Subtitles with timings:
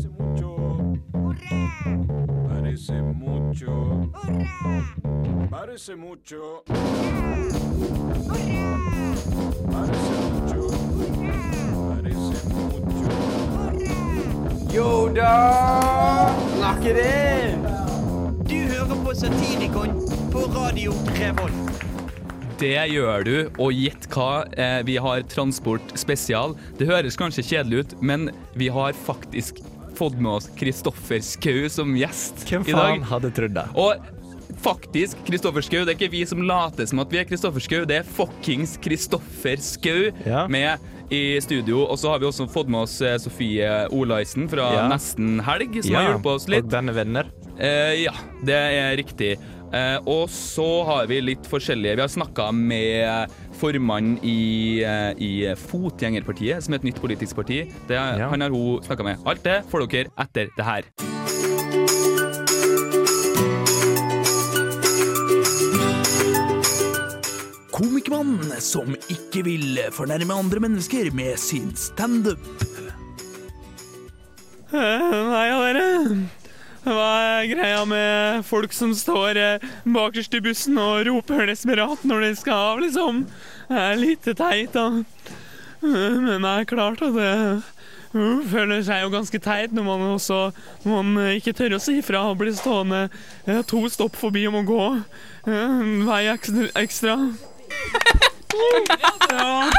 [0.00, 0.56] Parece mucho.
[2.48, 4.02] Parece mucho.
[5.50, 6.62] Parece mucho.
[11.90, 13.10] Parece mucho.
[14.72, 16.34] Yo da!
[16.60, 17.60] Lock it in!
[18.48, 19.90] Du hører på Satirikon
[20.32, 21.52] på Radio Revolt.
[22.60, 26.56] Det gjør du, og gjett hva, eh, vi har Transport spesial.
[26.78, 29.60] Det høres kanskje kjedelig ut, men vi har faktisk
[30.00, 32.80] fått med oss Kristoffer Schou som gjest Hvem i dag.
[32.96, 33.66] faen hadde trodd det?
[33.78, 34.08] Og
[34.60, 37.84] faktisk, Kristoffer Schou, det er ikke vi som later som at vi er Kristoffer Schou,
[37.88, 40.46] det er fuckings Kristoffer Schou Ja.
[40.50, 40.78] med
[41.10, 41.84] i studio.
[41.90, 44.88] Og så har vi også fått med oss eh, Sofie Olaisen fra Ja.
[44.90, 46.64] Nesten Helg, som har hjulpet oss litt.
[46.68, 47.26] Og denne venner.
[47.58, 48.12] Eh, ja,
[48.46, 49.32] det er riktig.
[49.70, 53.30] Eh, og så har vi litt forskjellige Vi har snakka med
[53.60, 57.62] formannen i, eh, i Fotgjengerpartiet, som er et nytt politisk parti.
[57.86, 58.28] Det, Ja.
[58.30, 59.18] Han har hun snakka med.
[59.26, 60.82] Alt det får dere etter det her.
[67.70, 72.38] Komikermannen som ikke vil fornærme andre mennesker med sin standup.
[74.70, 76.39] Hei, dere.
[76.80, 82.24] Hva er greia med folk som står eh, bakerst i bussen og roper desperat når
[82.24, 83.26] de skal av, liksom?
[83.68, 84.86] Det er litt teit, da.
[85.80, 87.34] Men det er klart at det
[88.16, 90.40] uh, føler seg jo ganske teit når man også
[90.88, 93.06] man ikke tør å si fra og blir stående
[93.46, 96.68] eh, to stopp forbi om å gå eh, en vei ekstra.
[96.80, 97.16] ekstra.
[99.30, 99.70] Ja.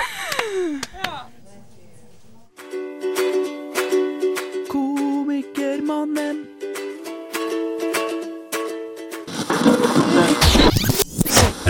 [4.71, 6.50] Komikermannen.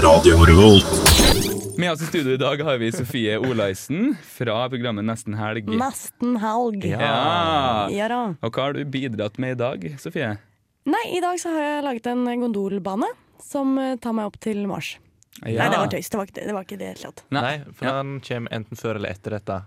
[0.02, 5.68] Med oss i studio i dag har vi Sofie Olaisen fra programmet Nesten helg.
[5.78, 6.88] Nesten helg.
[6.90, 7.86] Ja.
[7.94, 8.22] Ja da.
[8.42, 10.32] Og hva har du bidratt med i dag, Sofie?
[10.90, 13.12] Nei, i dag så har jeg laget en gondolbane
[13.46, 14.96] som eh, tar meg opp til Mars.
[15.44, 16.10] Nei, det var tøys.
[16.10, 17.24] Det var ikke det, det, var ikke det helt slett.
[17.38, 17.54] Nei.
[17.70, 17.96] For Ja.
[18.02, 19.62] den kommer enten før eller etter dette.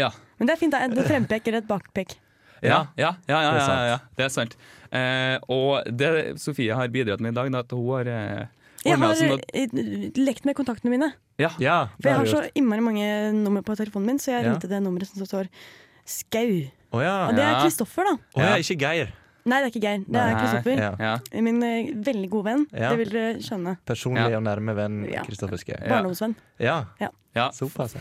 [0.00, 0.10] Ja.
[0.40, 0.80] Men det er fint.
[0.80, 2.16] Et frempek eller et bakpek.
[2.64, 3.86] Ja, ja, ja, ja, Det er ja, sant.
[3.92, 4.56] ja, det er sant.
[4.96, 8.44] Eh, og det Sofie har bidratt med i dag, da, at hun har eh,
[8.84, 11.12] Jeg har at, eh, lekt med kontaktene mine.
[11.38, 14.52] ja, Ja, For jeg har så innmari mange nummer på telefonen min, så jeg Ja.
[14.52, 15.48] ringte det nummeret som står
[16.04, 16.70] Skau.
[16.92, 17.28] Oh, ja.
[17.28, 18.12] Og det er Kristoffer, da.
[18.36, 19.12] Oh, ja, ikke Geir.
[19.46, 20.04] Nei, det er ikke Geir.
[20.08, 21.00] Det er Kristoffer.
[21.00, 21.40] Ja.
[21.42, 22.66] Min uh, veldig gode venn.
[22.72, 22.90] Ja.
[22.94, 23.76] Det vil dere skjønne.
[23.86, 24.36] Personlig Ja.
[24.38, 24.98] og nærme venn.
[25.26, 25.74] Kristoffer Schou.
[25.80, 25.88] Ja.
[25.88, 26.34] Barndomsvenn.
[26.60, 27.50] Ja, ja.
[27.50, 27.94] såpass.
[27.94, 28.00] ja.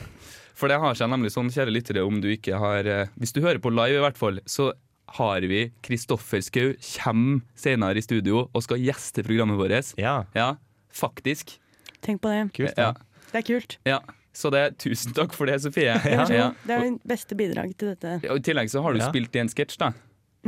[0.53, 3.41] For det har seg nemlig sånn, kjære lyttere, om du ikke har uh, Hvis du
[3.41, 4.71] hører på live, i hvert fall, så
[5.17, 9.93] har vi Kristoffer Schou kommer senere i studio og skal gjeste programmet vårt.
[9.97, 10.55] Ja, Ja,
[10.95, 11.55] faktisk.
[12.03, 12.43] Tenk på det.
[12.57, 12.77] kult.
[12.77, 12.93] Ja.
[13.31, 13.77] Det er kult.
[13.87, 13.99] ja.
[14.33, 15.93] Så det, tusen takk for det, Sofie.
[15.93, 16.23] Ja.
[16.65, 18.15] Det er mitt beste bidrag til dette.
[18.33, 19.09] Og I tillegg så har du Ja.
[19.11, 19.91] spilt i en sketsj, da.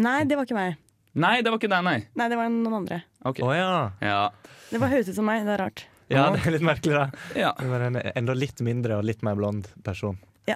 [0.01, 0.79] Nei, det var ikke meg.
[1.13, 1.99] Nei, det var ikke deg, nei.
[2.17, 2.97] Nei, det var noen andre.
[3.23, 3.45] Okay.
[3.45, 3.91] Oh, ja.
[4.01, 4.29] Ja.
[4.71, 5.45] Det var høres ut som meg.
[5.45, 5.85] Det er rart.
[6.09, 7.05] ja, det er litt merkelig, da.
[7.37, 7.53] ja.
[7.59, 10.17] Det var en enda litt mindre og litt mer blond person.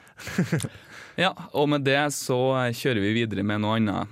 [1.19, 2.37] Ja, og med det så
[2.71, 4.07] kjører vi videre med noe annet.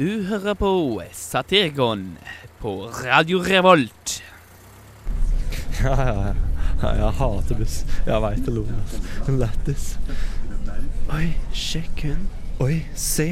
[0.00, 0.68] Du hører på
[1.12, 2.14] Satirgon
[2.62, 2.70] på
[3.04, 4.14] Radio Revolt.
[5.82, 6.14] Ja, ja,
[6.80, 6.92] ja.
[7.02, 7.74] jeg hater buss.
[8.06, 8.78] Jeg veit det, Loven.
[9.26, 9.90] Men lættis.
[11.12, 12.24] Oi, sjekk hun.
[12.64, 13.28] Oi, se.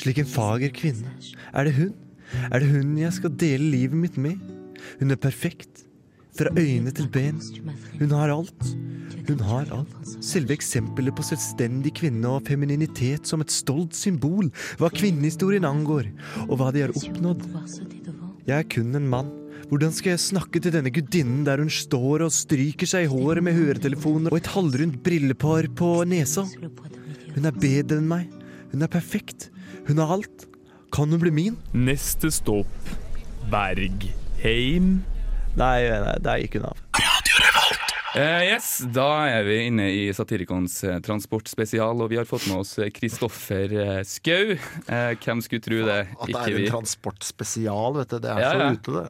[0.00, 1.12] Slik en fager kvinne.
[1.52, 1.92] Er det hun?
[2.48, 4.40] Er det hun jeg skal dele livet mitt med?
[4.96, 5.84] Hun er perfekt.
[6.40, 7.36] Fra øyne til ben.
[8.00, 8.72] Hun har alt.
[9.28, 10.14] Hun har alt.
[10.24, 14.48] Selve eksempelet på selvstendig kvinne og femininitet som et stolt symbol
[14.80, 16.08] hva kvinnehistorien angår,
[16.48, 17.44] og hva de har oppnådd.
[18.48, 19.30] Jeg er kun en mann.
[19.70, 23.44] Hvordan skal jeg snakke til denne gudinnen der hun står og stryker seg i håret
[23.46, 26.42] med høretelefoner og et halvrundt brillepar på nesa?
[27.36, 28.26] Hun er bedre enn meg.
[28.72, 29.50] Hun er perfekt.
[29.86, 30.48] Hun har alt.
[30.90, 31.60] Kan hun bli min?
[31.70, 32.90] Neste stopp
[33.52, 34.96] Bergheim.
[35.58, 37.88] Nei, nei der gikk hun av.
[38.16, 42.64] Eh, yes, Da er vi inne i Satirikons eh, transportspesial, og vi har fått med
[42.64, 44.56] oss Kristoffer eh, Skau.
[44.90, 46.00] Uh, hvem skulle tro det?
[46.16, 48.18] At det er en transportspesial, vet du.
[48.24, 49.06] Det er Ja, så ute, det.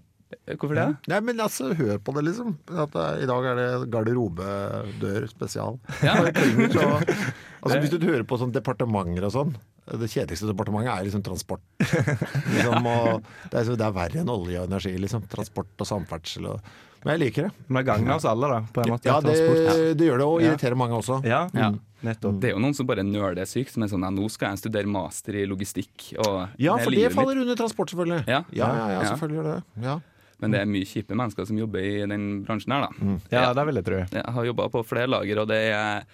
[0.60, 0.84] Hvorfor det?
[1.10, 2.52] Nei, men altså, hør på det, liksom.
[2.70, 5.80] At I dag er det garderobedør spesial.
[6.04, 6.18] Ja.
[6.76, 6.84] Så
[7.60, 9.50] Altså, hvis du hører på sånn departementer og sånn,
[9.90, 11.64] Det kjedeligste departementet er liksom transport.
[12.54, 15.26] liksom, og det, er, det er verre enn olje og energi, liksom.
[15.32, 16.70] Transport og samferdsel og
[17.04, 17.50] Men jeg liker det.
[17.68, 18.60] Men det gagner oss alle, da.
[18.74, 19.08] På en måte.
[19.08, 20.50] Ja, det, det gjør det, og Ja.
[20.50, 21.20] irriterer mange også.
[21.24, 21.70] Ja, Ja.
[22.04, 22.40] nettopp.
[22.40, 24.58] Det er jo noen som bare nøler sykt, som er sånn ja, nå skal jeg
[24.64, 26.12] studere master i logistikk.
[26.18, 27.42] Og Ja, for det faller mitt.
[27.48, 28.26] under transport, selvfølgelig.
[28.28, 28.44] Ja.
[28.52, 29.08] ja, ja, ja Ja.
[29.14, 29.84] selvfølgelig gjør det.
[29.84, 30.00] Ja.
[30.40, 33.18] Men det er mye kjipe mennesker som jobber i den bransjen her, da.
[33.30, 33.98] Ja, det vil jeg tro.
[34.18, 36.04] Jeg har jobba på flere lager, og det er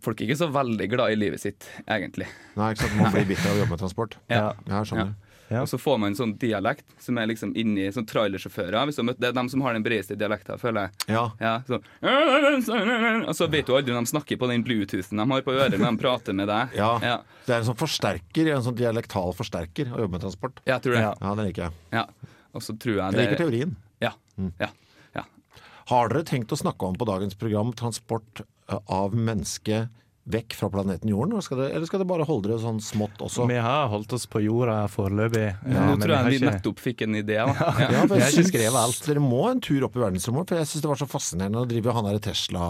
[0.00, 2.24] Folk er ikke så veldig glad i livet sitt, egentlig.
[2.56, 2.96] Nei, ikke sant.
[2.96, 4.14] Man blir bitter av å jobbe med transport.
[4.30, 4.52] Ja.
[4.66, 5.10] Ja, jeg skjønner.
[5.10, 5.31] Ja.
[5.60, 8.92] Og så får man en sånn dialekt som er liksom inni sånn trailersjåfører.
[9.18, 11.12] Det er dem som har den bredeste dialekten, føler jeg.
[11.12, 11.24] Ja.
[11.42, 11.78] Ja, så,
[13.28, 15.78] og så vet du aldri om de snakker på den bluetoothen de har på øret
[15.78, 16.76] når de prater med deg.
[16.78, 16.90] Ja.
[17.02, 17.16] Ja,
[17.46, 20.62] Det er en sånn forsterker, en sånn dialektal forsterker å jobbe med transport.
[20.68, 21.02] jeg tror det.
[21.04, 21.14] Ja.
[21.20, 21.72] Ja, det liker jeg.
[21.98, 22.06] Ja.
[22.52, 23.76] Og så tror jeg Jeg liker teorien.
[24.02, 24.12] Ja.
[24.60, 24.68] ja.
[25.16, 25.24] ja.
[25.92, 29.86] Har dere tenkt å snakke om på dagens program transport eh, av menneske
[30.30, 31.32] vekk fra planeten Jorden?
[31.34, 33.46] Eller skal det, eller skal det bare holde dere sånn smått også?
[33.50, 35.48] Vi har holdt oss på jorda foreløpig.
[35.66, 37.38] Nå tror jeg vi ikke- nettopp fikk en idé.
[37.42, 37.52] Da.
[37.82, 37.88] Ja.
[37.90, 39.00] Ja, for jeg syns alt.
[39.06, 41.62] Dere må en tur opp i verdensrommet, for jeg syns det var så fascinerende.
[41.64, 42.62] å drive han derre Tesla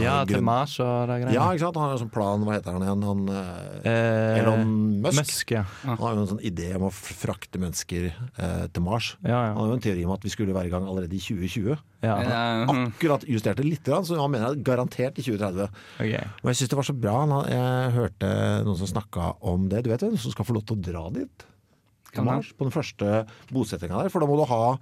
[0.00, 1.34] Ja, til Mars og det greiene.
[1.36, 1.76] Ja, ikke sant?
[1.76, 3.04] Han har jo sånn plan, hva heter han igjen?
[3.04, 5.18] Han, eh, Eh, Elon Musk.
[5.20, 5.64] Musk, ja.
[5.84, 8.08] Han har jo en sånn idé om å frakte mennesker
[8.38, 9.16] eh, til Mars.
[9.22, 11.20] Ja, Han har jo en teori om at vi skulle være i gang allerede i
[11.20, 11.76] 2020.
[12.04, 12.16] ja.
[12.20, 12.86] Eh, mhm.
[12.92, 15.68] Akkurat justert litt, så han mener garantert i 2030.
[15.96, 16.24] Okay.
[16.42, 17.18] Og jeg syns det var så bra.
[17.50, 18.30] Jeg hørte
[18.66, 19.84] noen som snakka om det.
[19.84, 21.46] Du vet hvem som skal få lov til å dra dit?
[22.24, 24.12] Mars, på den første bosettinga der.
[24.12, 24.76] For da må du ha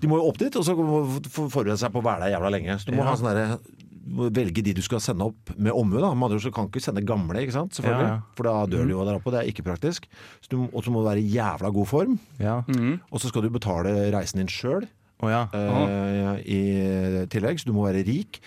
[0.00, 2.50] De må jo opp dit, og så du forberede seg på å være der jævla
[2.52, 2.78] lenge.
[2.80, 3.10] Så du må Ja.
[3.10, 3.58] ha sånn derre
[4.04, 6.00] velge de du skal sende opp med omhu.
[6.00, 6.12] da.
[6.38, 7.72] Så kan du ikke sende gamle, ikke sant?
[7.72, 8.08] selvfølgelig.
[8.08, 8.22] Ja, ja.
[8.36, 10.04] For da dør de jo der oppe, det er ikke praktisk.
[10.42, 12.18] Så du, og så må du være i jævla god form.
[12.38, 12.62] Ja.
[12.68, 13.00] Mhm.
[13.10, 14.88] Og så skal du betale reisen din sjøl
[15.24, 15.42] Å ja.
[15.52, 16.36] oh.
[16.40, 16.60] i
[17.32, 18.40] tillegg, så du må være rik.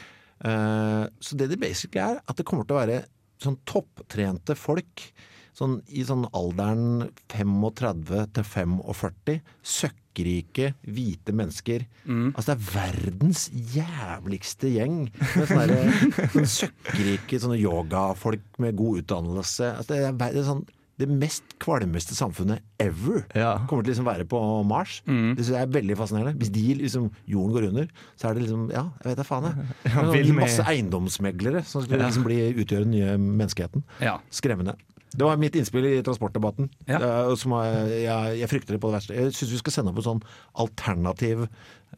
[0.46, 3.02] Eh, så det det basically er, at det kommer til å være
[3.42, 5.10] sånn topptrente folk
[5.58, 8.04] sånn, i sånn alderen 35
[8.36, 9.38] til 45.
[9.78, 11.86] Søkkrike, hvite mennesker.
[12.34, 15.00] Altså det er verdens jævligste gjeng.
[15.10, 15.80] Med sånne,
[16.34, 19.74] sånne søkkrike sånne yogafolk med god utdannelse.
[19.82, 20.66] Altså det, er, det er sånn
[20.98, 23.52] det mest kvalmeste samfunnet ever Ja.
[23.70, 25.02] kommer til å liksom være på Mars.
[25.06, 26.38] Det synes jeg er veldig fascinerende.
[26.42, 29.44] Hvis de liksom, jorden går under, så er det liksom Ja, jeg vet da faen,
[29.86, 30.26] jeg.
[30.26, 33.84] Vi- masse eiendomsmeglere som skal liksom bli, utgjøre den nye menneskeheten.
[34.02, 34.18] Ja.
[34.32, 34.74] Skremmende.
[35.18, 36.70] Det var mitt innspill i transportdebatten.
[36.88, 36.98] Ja.
[37.00, 39.16] eh, som er, jeg, jeg frykter det på det verste.
[39.16, 40.24] Jeg syns vi skal sende opp en sånn
[40.68, 41.48] alternativ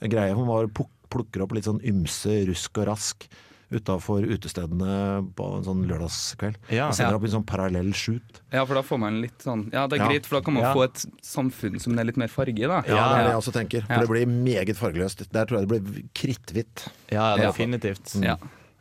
[0.03, 0.35] greie.
[0.35, 0.69] Hun bare
[1.09, 3.25] plukker opp litt sånn ymse rusk og rask
[3.71, 6.55] utafor utestedene på en sånn lørdagskveld.
[6.73, 6.87] Ja.
[6.89, 7.17] Og sender Ja.
[7.17, 8.41] opp en sånn parallell shoot.
[8.51, 10.09] ja, for da får man litt sånn Ja, det er Ja.
[10.09, 10.73] greit, for da kan man Ja.
[10.73, 12.81] få et samfunn som det er litt mer farge i, da.
[12.87, 13.81] Ja, det er det jeg også tenker.
[13.85, 13.99] For Ja.
[13.99, 15.29] det blir meget fargeløst.
[15.31, 16.87] Der tror jeg det blir kritthvitt.
[17.11, 17.51] Ja, Ja.
[17.51, 18.21] definitivt.
[18.23, 18.37] Ja.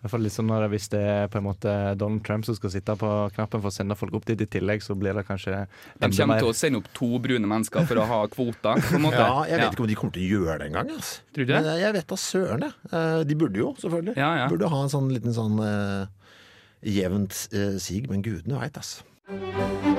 [0.09, 2.95] Hvert fall liksom når, Hvis det er på en måte Donald Trump som skal sitte
[2.97, 6.09] på knappen for å sende folk opp dit i tillegg, så blir det kanskje De
[6.09, 9.05] kommer mer til å sende opp to brune mennesker for å ha kvoter, på en
[9.05, 9.21] måte.
[9.21, 10.95] Ja, jeg vet ikke om de kommer til å gjøre det engang.
[10.97, 11.21] Altså.
[11.37, 11.61] Tror du det?
[11.61, 12.93] Men eh, jeg vet da søren, jeg.
[12.93, 14.17] Eh, De burde jo, selvfølgelig.
[14.17, 14.49] Ja, ja.
[14.49, 16.33] Burde ha en sånn liten sånn uh,
[16.81, 19.98] jevnt uh, sig, men gudene veit, altså.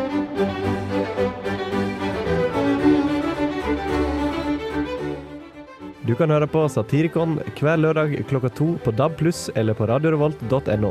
[6.10, 9.20] Du kan høre på Satirikon hver lørdag klokka to på DAB+,
[9.54, 10.90] eller på radiorevolt.no.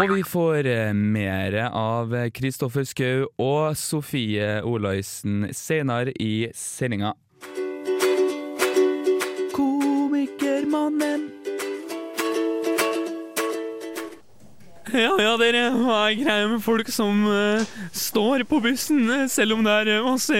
[0.00, 7.12] Og vi får eh, mer av Kristoffer Schou og Sofie Olaisen senere i sendinga.
[15.04, 17.62] Ja, ja, dere, hva er greia med folk som uh,
[17.96, 20.36] står på bussen eh, selv om det er eh, masse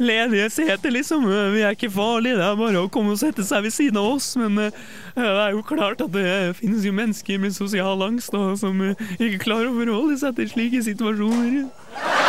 [0.00, 1.26] ledige seter, liksom?
[1.52, 4.14] Vi er ikke farlige, det er bare å komme og sette seg ved siden av
[4.14, 4.30] oss.
[4.40, 8.80] Men det er jo klart at det finnes jo mennesker med sosial angst da, som
[9.18, 12.23] ikke klarer å forholde seg til slike situasjoner.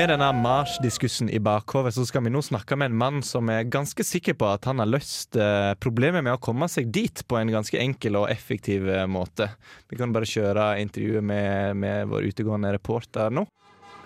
[0.00, 3.66] Med denne Mars-diskussen i bakhodet så skal vi nå snakke med en mann som er
[3.68, 7.36] ganske sikker på at han har løst eh, problemet med å komme seg dit på
[7.36, 9.50] en ganske enkel og effektiv eh, måte.
[9.92, 13.44] Vi kan bare kjøre intervjuet med, med vår utegående reporter nå.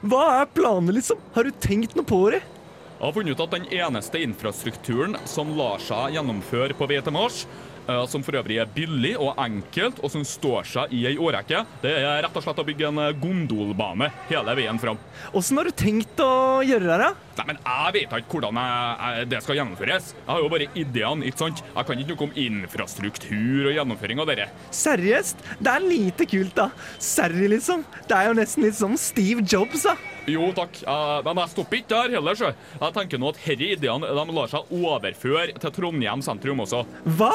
[0.03, 1.23] Hva er planene, liksom?
[1.37, 2.43] Har du tenkt noe på det?
[2.43, 7.15] Jeg har funnet ut at den eneste infrastrukturen som lar seg gjennomføre på vei til
[7.15, 7.45] Mars,
[8.11, 11.93] som for øvrig er billig og enkelt, og som står seg i ei årrekke, det
[12.01, 14.99] er rett og slett å bygge en gondolbane hele veien fram.
[15.37, 17.13] Åssen har du tenkt å gjøre det, da?
[17.35, 20.11] Nei, men Jeg vet ikke hvordan jeg, jeg, det skal gjennomføres.
[20.15, 21.27] Jeg har jo bare ideene.
[21.29, 21.63] ikke sant?
[21.67, 24.49] Jeg kan ikke noe om infrastruktur og gjennomføring av dette.
[24.75, 25.43] Seriøst?
[25.59, 26.69] Det er lite kult, da.
[27.03, 27.85] Serry, liksom.
[28.09, 29.97] Det er jo nesten litt som Steve Jobs, da.
[30.31, 30.79] Jo, takk.
[30.89, 32.51] uh, men jeg stopper ikke der heller, sjø.
[32.81, 36.85] Jeg tenker nå at disse ideene de lar seg overføre til Trondheim sentrum også.
[37.19, 37.33] Hva?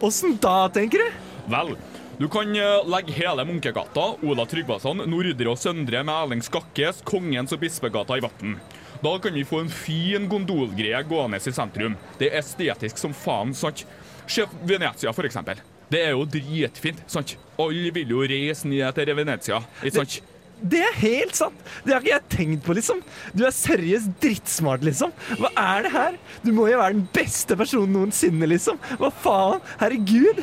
[0.00, 1.18] Åssen da, tenker du?
[1.52, 1.74] Vel,
[2.20, 7.52] du kan eh, legge hele Munkegata, Ola Tryggvason, Nordre og Søndre med Erling Skakkes, Kongens
[7.56, 8.56] og Bispegata i vann.
[9.00, 11.96] Da kan vi få en fin gondolgreie gående i sentrum.
[12.20, 13.86] Det er estetisk som faen, sant?
[14.30, 15.60] Se Venezia, for eksempel.
[15.90, 17.36] Det er jo dritfint, sant?
[17.60, 20.20] Alle vil jo reise ned til Venezia, ikke sant?
[20.62, 21.56] Det er helt sant!
[21.86, 23.00] Det har ikke jeg tenkt på, liksom.
[23.36, 25.12] Du er seriøst drittsmart, liksom.
[25.40, 26.18] Hva er det her?
[26.44, 28.80] Du må jo være den beste personen noensinne, liksom.
[29.00, 29.62] Hva faen?
[29.80, 30.42] Herregud.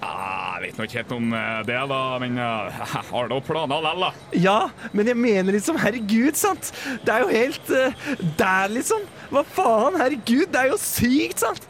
[0.00, 3.40] Ah, Jeg vet nå ikke helt om eh, det, da, men eh, jeg har da
[3.44, 4.38] planer likevel, da.
[4.40, 4.58] Ja,
[4.96, 6.70] men jeg mener liksom, herregud, sant?
[7.04, 8.06] Det er jo helt uh,
[8.40, 9.04] der, liksom.
[9.32, 9.98] Hva faen?
[10.00, 11.68] Herregud, det er jo sykt, sant?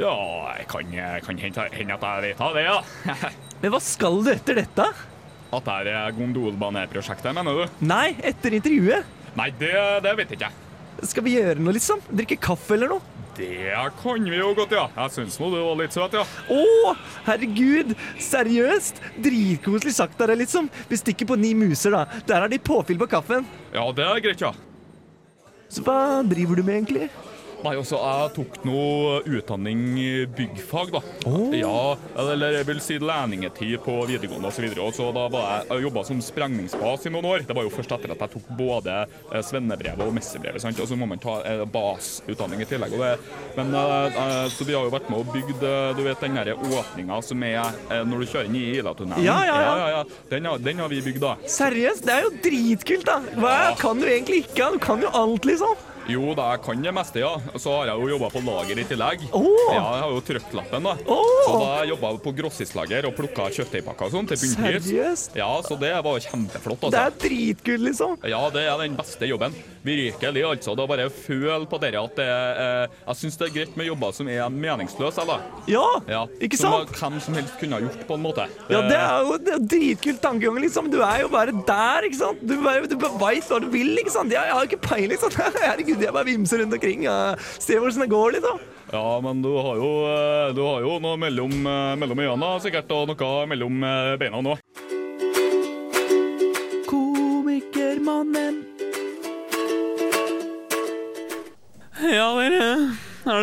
[0.00, 0.16] Ja,
[0.56, 0.90] jeg kan,
[1.26, 2.80] kan hende at jeg vet av det, ja.
[3.62, 4.86] Men hva skal du etter dette?
[5.52, 7.80] At det er gondolbaneprosjektet, mener du?
[7.84, 9.08] Nei, etter intervjuet.
[9.36, 9.72] Nei, det,
[10.04, 10.48] det vet ikke.
[11.08, 12.00] Skal vi gjøre noe, liksom?
[12.08, 13.12] Drikke kaffe eller noe?
[13.36, 14.86] Det kan vi jo godt, ja.
[14.96, 16.24] Jeg syns nå du var litt søt, ja.
[16.52, 16.92] Å,
[17.28, 17.94] herregud!
[18.20, 19.00] Seriøst?
[19.24, 20.68] Dritkoselig sagt av deg, liksom.
[20.90, 22.04] Vi stikker på Ni muser, da.
[22.28, 23.48] Der har de påfyll på kaffen.
[23.72, 24.52] Ja, det er greit, ja.
[25.72, 27.08] Så hva driver du med, egentlig?
[27.62, 29.82] Nei, altså, jeg tok noe utdanning
[30.34, 31.02] byggfag, da.
[31.54, 34.70] Ja, eller jeg vil si lærlingetid på videregående og så.
[34.82, 37.44] Og så da var jeg, jobba som sprengningsbas i noen år.
[37.46, 40.80] Det var jo først etter at jeg tok både eh, svennebrevet og messebrevet, sant.
[40.82, 42.96] Og så må man ta eh, basutdanning i tillegg.
[42.98, 43.12] Det,
[43.58, 44.18] men eh,
[44.52, 48.02] Så vi har jo vært med og bygd du vet den derre åpninga som er
[48.08, 49.22] når du kjører inn i Ilatunnelen.
[49.24, 49.88] Ja, ja, ja.
[49.92, 51.36] ja, Den, har, den har vi bygd, da.
[51.46, 52.06] Seriøst?
[52.08, 53.20] Det er jo dritkult, da.
[53.38, 54.72] Hva kan du egentlig ikke?
[54.74, 55.91] Du kan jo alt, liksom.
[56.10, 57.30] Jo da, jeg kan det meste, ja.
[57.60, 59.22] Så har jeg jo jobba på lager i tillegg.
[59.32, 59.46] Oh.
[59.70, 60.94] Ja, Jeg har jo trøkklappen, da.
[61.06, 61.28] Oh.
[61.46, 64.88] Så da jobba jeg på grossistlager og plukka kjøttdeigpakker og sånn til bunnpris.
[64.88, 65.36] Seriøst?
[65.38, 67.06] Ja, så det var kjempeflott, kjempeflott, Det altså.
[67.06, 68.16] er dritkult, liksom.
[68.28, 69.54] Ja, det er den beste jobben.
[69.86, 70.74] Virkelig, altså.
[70.78, 74.12] Da bare føl på dere at det eh, Jeg syns det er greit med jobber
[74.14, 75.42] som er meningsløse, eller?
[75.70, 76.92] Ja, Ja, ikke som sant?
[76.98, 78.46] hvem som helst kunne ha gjort, på en måte.
[78.70, 80.90] Ja, det er jo det er dritkult tankegang, liksom.
[80.92, 82.42] Du er jo bare der, ikke sant.
[82.46, 84.30] Du, bare- du bare veit hva du vil, ikke sant.
[84.32, 85.36] Jeg, jeg har ikke peiling, sånn.
[85.62, 87.04] Herregud, jeg bare vimser rundt omkring.
[87.04, 87.34] Ja.
[87.58, 88.62] Ser hvordan det går, liksom.
[88.92, 92.90] Ja, men du har jo, eh, du har jo noe mellom, eh, mellom øynene sikkert,
[92.92, 94.56] og noe mellom eh, beina nå.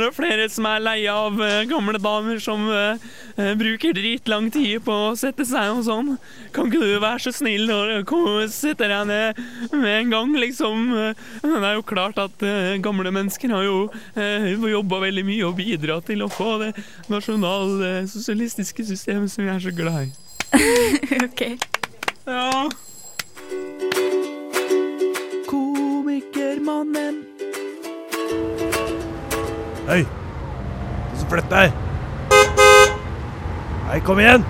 [0.10, 2.98] Er flere som er lei av eh, gamle damer som eh,
[3.38, 6.16] eh, bruker dritlang tid på å sette seg og sånn?
[6.56, 9.38] Kan ikke du være så snill og sette deg ned
[9.70, 10.90] med en gang, liksom?
[11.44, 12.42] Det er jo klart at
[12.82, 16.72] gamle mennesker har jo jobba veldig mye og bidratt til å få det
[17.14, 20.14] nasjonalsosialistiske systemet som vi er så glad i.
[21.28, 21.42] ok.
[22.26, 22.66] Ja.
[25.54, 27.39] Komikermannen.
[29.90, 30.04] Hei!
[30.06, 31.72] Du som flytt deg!
[33.90, 34.44] Hei, kom igjen!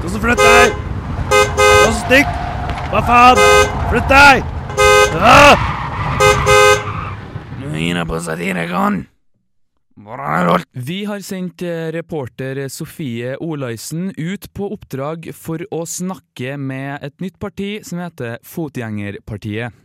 [0.00, 0.78] Du som flytt deg!
[1.28, 2.30] Du som stikk!
[2.88, 3.42] Hva faen?
[3.90, 4.46] Flytt deg!
[5.20, 5.66] Ah!
[7.58, 8.22] Nå gir jeg på
[10.24, 10.64] er?
[10.72, 17.20] Vi har sendt eh, reporter Sofie Olaisen ut på oppdrag for å snakke med et
[17.20, 19.84] nytt parti som heter Fotgjengerpartiet.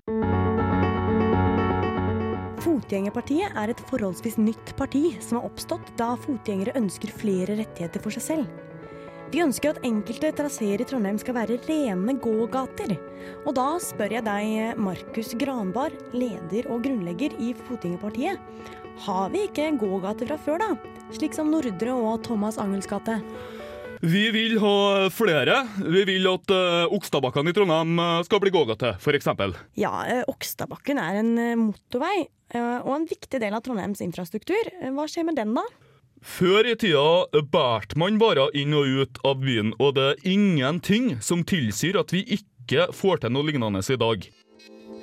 [2.62, 8.14] Fotgjengerpartiet er et forholdsvis nytt parti som har oppstått da fotgjengere ønsker flere rettigheter for
[8.14, 8.52] seg selv.
[9.32, 12.94] Vi ønsker at enkelte traseer i Trondheim skal være rene gågater.
[13.48, 18.38] Og da spør jeg deg, Markus Granbar, leder og grunnlegger i Fotgjengerpartiet.
[19.08, 21.00] Har vi ikke gågater fra før, da?
[21.16, 23.18] Slik som Nordre og Thomas Angels gate.
[24.02, 25.64] Vi vil ha flere.
[25.80, 29.30] Vi vil at uh, Okstadbakken i Trondheim eh, skal bli gågate, f.eks.
[29.78, 34.72] Ja, eh, Okstadbakken er en eh, motorvei eh, og en viktig del av Trondheims infrastruktur.
[34.82, 35.64] Eh, Hva skjer med den, da?
[36.22, 41.16] Før i tida bærte man varer inn og ut av byen, og det er ingenting
[41.24, 44.28] som tilsier at vi ikke får til noe lignende i dag.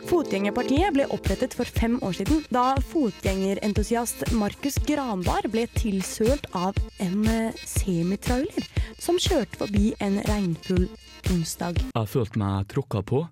[0.09, 7.26] Fotgjengerpartiet ble opprettet for fem år siden, da fotgjengerentusiast Markus Granbar ble tilsølt av en
[7.28, 8.71] eh, semitrailer
[9.02, 10.87] som kjørte forbi en regnfull
[11.35, 11.83] onsdag.
[11.90, 13.25] Jeg følte meg tråkka på,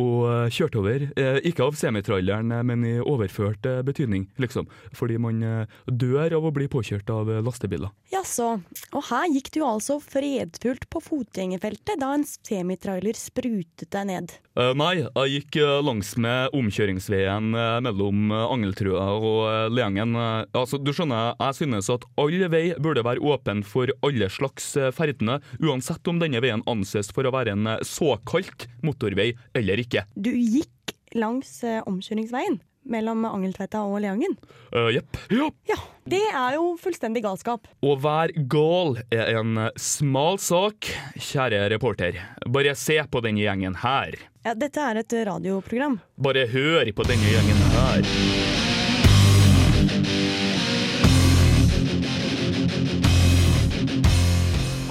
[0.00, 1.04] og eh, kjørte over.
[1.18, 4.68] Eh, ikke av semitraileren, eh, men i overført betydning, liksom.
[4.96, 5.42] Fordi man
[5.86, 7.92] dør av å bli påkjørt av lastebiler.
[8.12, 8.54] Jaså.
[8.92, 14.34] Og her gikk du altså fredfullt på fotgjengerfeltet da en semitrailer sprutet deg ned.
[14.76, 17.52] Nei, jeg gikk langsmed langs med omkjøringsveien
[17.84, 20.12] mellom Angeltrua og Leangen.
[20.52, 25.38] Altså, du skjønner, jeg synes at all vei burde være åpen for alle slags ferdende,
[25.62, 29.91] uansett om denne veien anses for å være en såkalt motorvei eller ikke.
[30.14, 34.34] Du gikk langs eh, omkjøringsveien mellom Angeltveita og Leangen.
[34.74, 35.18] Uh, yep.
[35.30, 35.48] Ja.
[35.70, 37.68] Ja, det er jo fullstendig galskap.
[37.82, 42.18] Å være gal er en eh, smal sak, kjære reporter.
[42.50, 44.18] Bare se på denne gjengen her.
[44.42, 46.00] Ja, dette er et radioprogram.
[46.18, 48.51] Bare hør på denne gjengen her.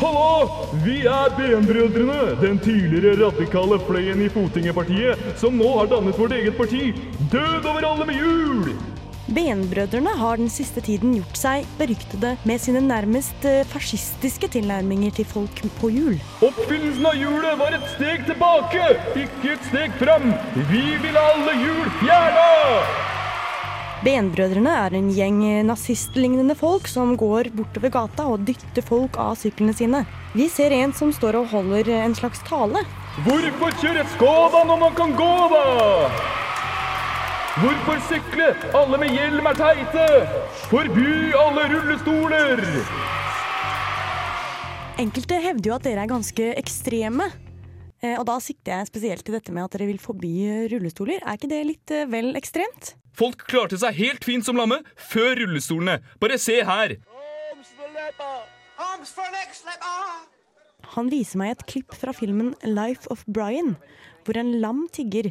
[0.01, 0.65] Hallo!
[0.81, 6.57] Vi er BN-brødrene, den tidligere radikale fløyen i Fotingepartiet som nå har dannet vårt eget
[6.57, 6.87] parti.
[7.29, 8.71] Død over alle med hjul!
[9.29, 15.29] BN-brødrene har den siste tiden gjort seg beryktede med sine nærmest eh, fascistiske tilnærminger til
[15.29, 16.17] folk på hjul.
[16.49, 18.89] Oppfinnelsen av hjulet var et steg tilbake,
[19.27, 20.31] ikke et steg fram.
[20.73, 22.49] Vi vil ha alle hjul fjerna!
[24.01, 29.75] BN-brødrene er en gjeng nazistlignende folk som går bortover gata og dytter folk av syklene
[29.77, 29.99] sine.
[30.33, 32.81] Vi ser en som står og holder en slags tale.
[33.27, 35.61] Hvorfor kjøre Skoda når man kan gå, da?
[37.61, 38.49] Hvorfor sykle?
[38.79, 40.07] Alle med hjelm er teite!
[40.71, 42.65] Forby alle rullestoler!
[45.01, 47.29] Enkelte hevder jo at dere er ganske ekstreme.
[48.01, 50.31] Eh, Og da sikter jeg spesielt til dette med at dere vil forby
[50.73, 51.21] rullestoler.
[51.21, 52.95] Er ikke det litt eh, vel ekstremt?
[53.13, 55.99] Folk klarte seg helt fint som lamme før rullestolene.
[56.21, 56.95] Bare se her.
[60.95, 63.75] Han viser meg et klipp fra filmen Life of Brian,
[64.25, 65.29] hvor en lam tigger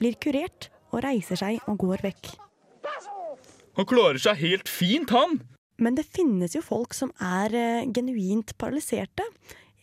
[0.00, 2.32] blir kurert og reiser seg og går vekk.
[3.78, 5.38] Han klarer seg helt fint, han.
[5.80, 9.24] Men det finnes jo folk som er eh, genuint paralyserte.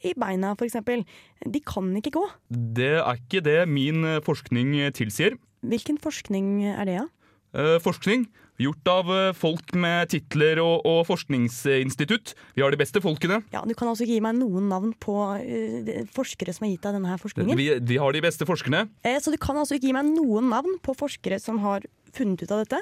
[0.05, 1.05] I beina, for eksempel.
[1.45, 2.25] De kan ikke gå.
[2.49, 5.37] Det er ikke det min eh, forskning eh, tilsier.
[5.65, 7.07] Hvilken forskning er det, da?
[7.57, 8.27] Eh, forskning
[8.57, 12.33] gjort av folk med titler og, og forskningsinstitutt.
[12.57, 13.43] Vi har de beste folkene.
[13.53, 16.87] Ja, Du kan altså ikke gi meg noen navn på uh, forskere som har gitt
[16.87, 17.59] deg denne her forskningen.
[17.59, 18.87] Vi, vi har de beste forskerne.
[19.05, 21.85] Eh, Så du kan altså ikke gi meg noen navn på forskere som har
[22.15, 22.79] funnet ut av dette?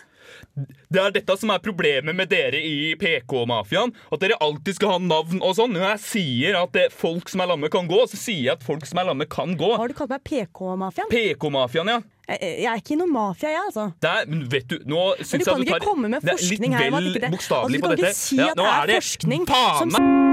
[0.89, 3.94] Det er dette som er problemet med dere i PK-mafiaen.
[4.14, 5.74] At dere alltid skal ha navn og sånn.
[5.75, 8.85] Når jeg sier at folk som er lamme kan gå, så sier jeg at folk
[8.90, 9.72] som er lamme kan gå.
[9.77, 11.09] Har du kalt meg PK-mafiaen?
[11.14, 12.01] PK-mafiaen, ja.
[12.25, 13.83] Jeg, jeg er ikke i noe mafia, jeg, altså.
[14.01, 16.74] Der, vet du, nå Men syns du kan jeg du ikke tar komme med forskning
[16.74, 16.90] litt her.
[16.90, 18.14] om vel bokstavelig altså, på Du kan dette.
[18.16, 20.25] ikke si Ja, at det er er det forskning som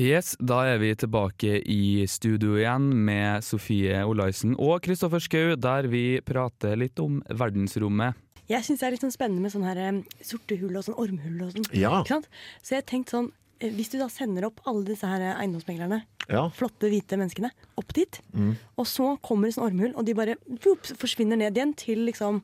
[0.00, 5.86] Yes, da er vi tilbake i studio igjen med Sofie Olaisen og Kristoffer Schou, der
[5.90, 8.18] vi prater litt om verdensrommet.
[8.50, 10.98] Jeg syns det er litt sånn spennende med sånne her, um, sorte hull og sånn
[11.00, 11.68] ormhull og sånn.
[11.78, 11.92] Ja.
[12.02, 12.26] Ikke sant?
[12.60, 13.30] Så jeg tenkte sånn
[13.62, 16.48] eh, Hvis du da sender opp alle disse her eiendomsmeglerne, Ja.
[16.50, 18.56] flotte, hvite menneskene, opp dit, Mm.
[18.76, 22.42] og så kommer det sånn ormhull, og de bare whoops, forsvinner ned igjen til liksom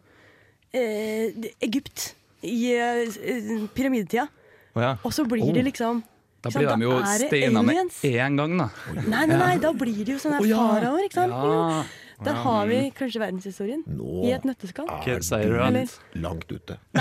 [0.73, 4.29] eh, Egypt i eh, pyramidetida.
[4.77, 4.97] Oh, ja.
[5.05, 6.05] Og så blir det liksom
[6.41, 7.77] Da blir de jo steina med
[8.07, 8.71] én gang, da.
[8.97, 10.57] Nei, nei, nei, da blir det jo sånne oh, ja.
[10.73, 11.35] faraoer, ikke sant?
[11.37, 11.83] Ja.
[12.21, 14.85] Der har vi kanskje verdenshistorien Nå i et nøtteskall.
[14.85, 15.89] Nå er du Eller-
[16.21, 16.77] Langt ute.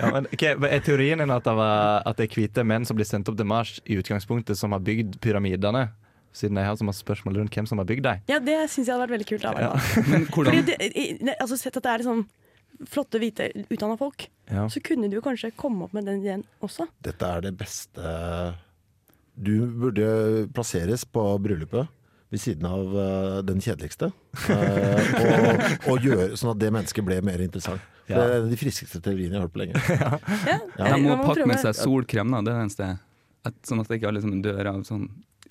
[0.00, 2.96] ja, men, ok, Er teorien din at det, var, at det er hvite menn som
[2.98, 5.92] blir sendt opp til Mars i utgangspunktet, som har bygd pyramidene?
[6.36, 8.18] Siden jeg har så masse spørsmål rundt hvem som har bygd dem.
[8.28, 9.42] Ja, det syns jeg hadde vært veldig kult.
[9.46, 9.70] Da, Ja.
[10.10, 10.74] Men hvordan- Fordi det,
[11.40, 12.26] altså, Sett at det er liksom
[12.84, 14.68] flotte, hvite, utdanna folk, Ja.
[14.68, 16.86] så kunne du jo kanskje komme opp med den ideen også.
[17.02, 18.54] Dette er det beste
[19.36, 21.88] Du burde plasseres på bryllupet
[22.32, 24.08] ved siden av uh, den kjedeligste.
[24.48, 24.56] Uh,
[25.20, 25.60] og,
[25.92, 27.84] og gjøre sånn at det mennesket ble mer interessant.
[28.08, 28.16] Ja.
[28.16, 29.82] Det er en de friskeste teoriene jeg har hørt på lenge.
[30.78, 32.42] De må pakke med seg solkrem, da.
[32.46, 32.90] Det er det eneste.
[33.46, 35.08] At, sånn at det ikke alle liksom dør av sånn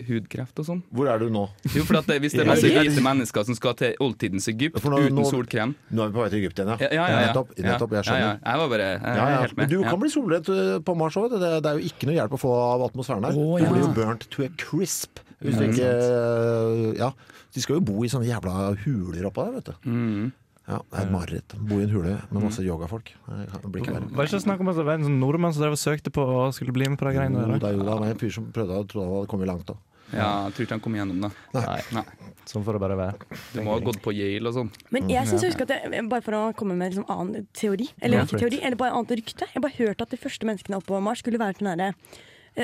[0.08, 0.82] hudkreft og sånn.
[0.92, 1.46] Hvor er du nå?
[1.74, 4.78] Jo, for at det, Hvis det er masse hvite mennesker som skal til oldtidens Egypt
[4.82, 6.90] ja, nå- uten nå- solkrem Nå er vi på vei til Egypt igjen, Ja, ja,
[6.96, 7.20] ja, ja.
[7.30, 7.54] Nettopp.
[7.58, 8.40] nettopp jeg Ja, ja, skjønner.
[8.46, 9.42] Jeg var bare jeg Ja, ja.
[9.46, 9.64] helt med.
[9.64, 9.90] Men du ja.
[9.90, 11.30] kan bli solbrent eh, på Mars òg.
[11.36, 13.38] Det, det er jo ikke noe hjelp å få av atmosfæren her.
[13.40, 15.22] Å, Du blir jo burnt to a crisp.
[15.44, 17.12] Hvis du ikke eh, Ja.
[17.56, 19.88] De skal jo bo i sånne jævla huler oppå der, vet du.
[19.88, 20.32] Mm.
[20.66, 21.54] Ja, det er et mareritt.
[21.70, 23.12] Bo i en hule med masse yogafolk.
[23.30, 24.08] Det blir ikke verre.
[24.10, 26.14] Var det ikke snakk om at det var en sånn nordmann som drev og søkte
[26.14, 27.60] på og skulle bli med på de greiene der?
[27.62, 29.52] det er jo da, det var en fyr som prøvde og trodde han hadde kommet
[29.52, 29.70] langt.
[29.70, 29.76] Da.
[30.14, 31.30] Ja, jeg tror ikke han kom gjennom det.
[31.54, 32.04] Nei.
[32.50, 33.38] Sånn får det bare være.
[33.54, 34.72] Du må ha gått på Yale og sånn.
[34.94, 37.48] Men jeg synes jeg husker at jeg, bare for å komme med en liksom annen
[37.58, 38.26] teori, eller Ja.
[38.26, 41.02] ikke teori, eller bare annet rykte Jeg bare hørte at de første menneskene oppe på
[41.02, 41.94] Mars skulle være til den eh,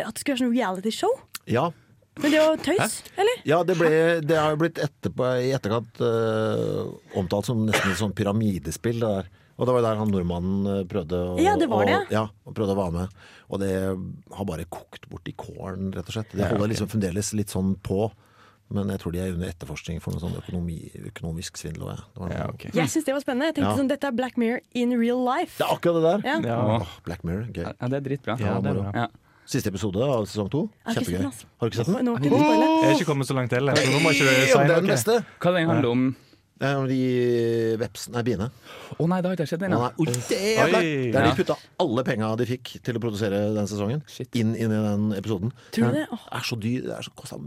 [0.06, 1.14] At det skulle være sånn reality show.
[1.50, 1.72] Ja.
[2.20, 3.44] Men det var tøys, eller?
[3.48, 3.90] Ja, det, ble,
[4.28, 9.00] det har jo blitt etterpå, i etterkant uh, omtalt som nesten et sånn pyramidespill.
[9.00, 9.30] Det der.
[9.62, 12.00] Og det var jo der han nordmannen eh, prøvde å, Ja, det var det.
[12.08, 13.16] Og, ja, og prøvde å være med.
[13.54, 13.72] Og det
[14.34, 16.34] har bare kokt bort i kålen, rett og slett.
[16.34, 18.08] Det holder liksom fremdeles litt sånn på.
[18.72, 20.80] Men jeg tror de er under etterforskning for noe sånn økonomi,
[21.12, 21.92] økonomisk svindel.
[21.92, 22.08] også, Ja.
[22.16, 23.50] Det var noe- Jeg syns det var spennende.
[23.52, 23.78] Jeg tenkte Ja.
[23.78, 25.58] sånn, Dette er Black Mirror in real life.
[25.60, 26.48] Det er akkurat det der.
[26.48, 26.80] Ja.
[26.80, 27.66] Åh, Black Mirror, gøy.
[27.68, 28.40] Ja, det er dritbra.
[28.40, 29.08] Ja, det er bra.
[29.52, 30.62] Siste episode av sesong to.
[30.88, 31.26] Kjempegøy.
[31.28, 31.48] altså.
[31.60, 32.06] Har du ikke sett den?
[32.08, 32.28] Nå må du.
[32.32, 34.70] Jeg er ikke kommet så langt heller, så nå må ikke du si det er
[34.70, 34.92] den noe.
[34.94, 35.16] beste.
[35.44, 36.06] Hva den handler om?
[36.62, 36.98] Det er om de
[37.82, 38.48] vepsene Nei, biene.
[39.02, 39.80] Å nei, det har ikke jeg sett Å, ennå.
[39.82, 40.82] nei, oi, jævla.
[40.86, 40.92] Oi.
[41.16, 44.04] Der de putta alle penga de fikk til å produsere den sesongen,
[44.38, 45.52] inn, inn i den episoden.
[45.74, 46.04] Tror du det?
[46.14, 46.28] Åh.
[46.38, 46.86] er så dyr.
[46.86, 47.40] Det er så kosta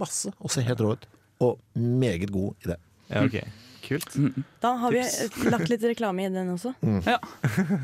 [0.00, 1.04] masse og ser helt rå ut.
[1.44, 2.78] Og meget god idé.
[3.12, 3.36] Ja, ok.
[3.84, 4.16] Kult.
[4.64, 6.72] Da har vi eh, lagt litt reklame i den også.
[7.04, 7.18] Ja.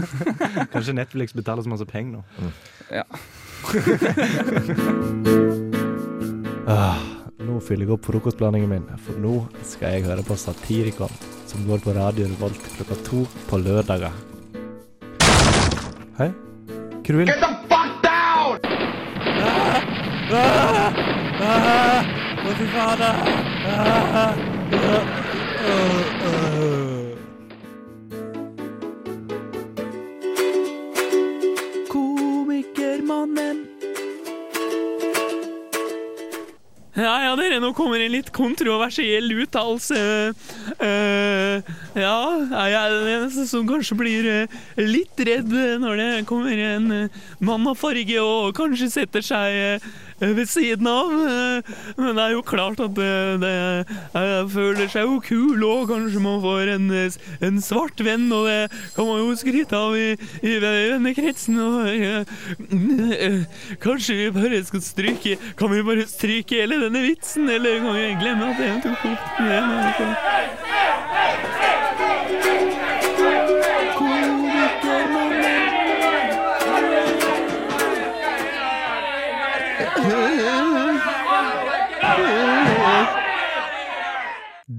[0.72, 2.52] Kanskje Netflix betaler så masse penger nå.
[2.88, 3.04] Ja.
[6.70, 7.02] Ah,
[7.42, 9.32] nå fyller jeg opp frokostblandingen min, for nå
[9.66, 11.10] skal jeg høre på Satirikon,
[11.50, 14.14] som går på Radio Revolt klokka to på lørdager.
[16.20, 16.28] Hei?
[16.30, 17.26] Hva du vil?
[17.26, 18.54] Get the fuck down!
[19.50, 19.82] Ah,
[20.30, 20.94] ah,
[21.48, 21.98] ah,
[22.54, 23.14] fy fader!
[23.66, 24.30] Ah, ah,
[24.78, 25.02] ah,
[25.66, 26.99] ah, ah.
[37.76, 40.00] Kommer en litt kontroversiell uttalelse.
[40.78, 41.39] Eh,
[41.98, 42.18] ja,
[42.50, 45.50] jeg er den eneste som kanskje blir eh, litt redd
[45.82, 46.92] når det kommer en
[47.40, 51.12] mann av farge og kanskje setter seg eh, ved siden av.
[51.12, 51.62] eh,
[51.96, 53.52] men det er jo klart at eh, det
[54.20, 58.46] eh, føler seg jo kul, og kanskje man får en, eh, en svart venn, og
[58.48, 58.58] det
[58.96, 60.10] kan man jo skryte av i,
[60.44, 61.60] i vennekretsen.
[61.60, 62.24] Og, eh,
[63.16, 63.40] eh,
[63.80, 68.08] kanskje vi bare skal stryke Kan vi bare stryke hele denne vitsen, eller kan vi
[68.20, 71.09] glemme at en tok opp den?
[71.30, 71.59] Hey!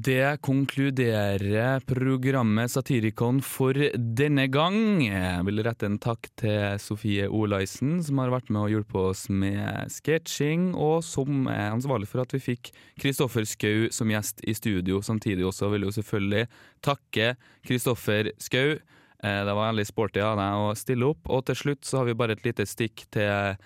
[0.01, 3.75] Det konkluderer programmet Satirikon for
[4.17, 5.03] denne gang.
[5.03, 9.25] Jeg vil rette en takk til Sofie Olaisen, som har vært med og hjulpet oss
[9.29, 12.71] med sketsjing, og som er ansvarlig for at vi fikk
[13.03, 15.03] Kristoffer Skau som gjest i studio.
[15.05, 16.47] Samtidig også vil jeg selvfølgelig
[16.87, 17.35] takke
[17.67, 18.79] Kristoffer Skau.
[19.23, 21.29] Eh, Det var veldig sporty av deg å stille opp.
[21.29, 23.57] Og til slutt så har vi bare et lite stikk til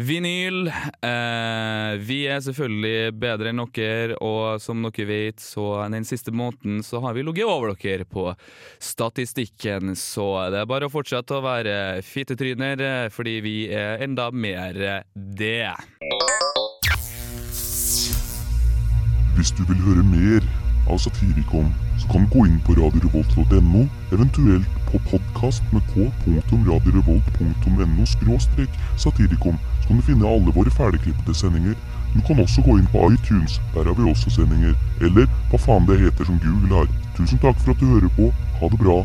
[0.00, 0.68] Vinyl.
[0.70, 6.80] Eh, vi er selvfølgelig bedre enn dere, og som dere vet, så den siste måneden
[6.86, 8.30] så har vi ligget over dere på
[8.78, 9.96] statistikken.
[9.98, 15.04] Så det er bare å fortsette å være fittetryner, eh, fordi vi er enda mer
[15.16, 15.74] det.
[19.36, 24.68] Hvis du vil høre mer av Satirikon, så kan du gå inn på radiorevolt.no, eventuelt
[24.90, 31.74] på podkast med k.radiorevolt.no skråstrek satirikon, så kan du finne alle våre ferdigklippede sendinger.
[32.14, 34.74] Du kan også gå inn på iTunes, der har vi også sendinger.
[35.00, 36.94] Eller hva faen det heter som Google har.
[37.18, 38.32] Tusen takk for at du hører på.
[38.58, 39.04] Ha det bra.